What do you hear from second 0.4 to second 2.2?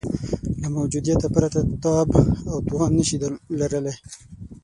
له موجودیته پرته تاب